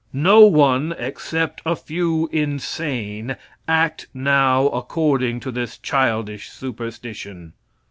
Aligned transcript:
No 0.13 0.47
one, 0.47 0.95
except 0.97 1.61
a 1.63 1.75
few 1.75 2.27
insane, 2.31 3.35
act 3.67 4.07
now 4.15 4.67
according 4.69 5.39
to 5.41 5.51
this 5.51 5.77
childish 5.77 6.49
superstition. 6.49 7.53